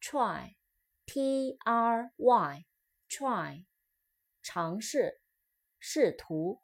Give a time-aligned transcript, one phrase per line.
[0.00, 3.64] Try，T R Y，try，
[4.42, 5.22] 尝试、
[5.80, 6.63] 试图。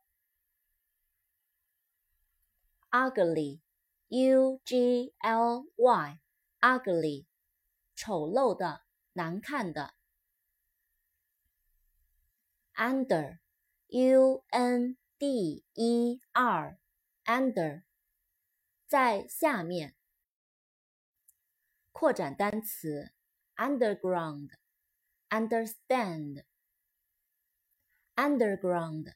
[2.91, 3.61] Ugly,
[4.09, 6.19] u g l y,
[6.61, 7.27] ugly,
[7.95, 8.83] 丑陋的，
[9.13, 9.95] 难看的。
[12.81, 13.39] under,
[13.89, 16.79] u n d e r,
[17.27, 17.83] under,
[18.87, 19.95] 在下面。
[21.93, 23.13] 扩展单词
[23.57, 24.53] ：underground,
[25.29, 26.45] understand,
[28.17, 29.13] underground,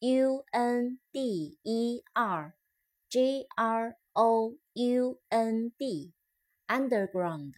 [0.00, 2.56] u n d e r
[3.14, 7.54] G R O U N D，underground，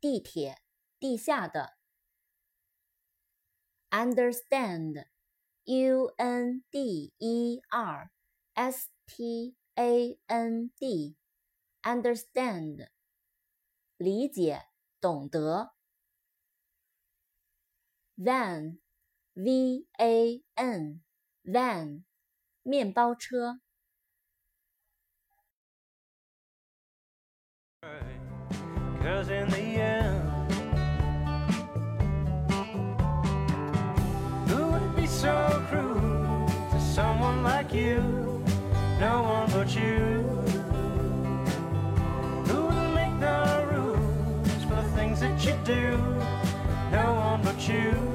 [0.00, 0.60] 地铁，
[0.98, 1.76] 地下的。
[3.90, 8.10] understand，U N D E R
[8.54, 12.88] S T A N D，understand，
[13.96, 14.66] 理解，
[15.00, 15.76] 懂得。
[18.16, 22.02] van，V A N，van，
[22.64, 23.60] 面包车。
[37.72, 38.00] Like you?
[39.00, 40.22] No one but you.
[42.46, 45.96] Who would make the rules for the things that you do?
[46.90, 48.11] No one but you.